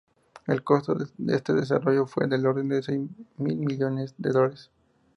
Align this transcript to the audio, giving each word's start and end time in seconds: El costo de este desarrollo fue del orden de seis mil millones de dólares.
El 0.47 0.63
costo 0.63 0.95
de 1.19 1.35
este 1.35 1.53
desarrollo 1.53 2.07
fue 2.07 2.25
del 2.25 2.47
orden 2.47 2.69
de 2.69 2.81
seis 2.81 3.01
mil 3.37 3.57
millones 3.57 4.15
de 4.17 4.31
dólares. 4.31 4.71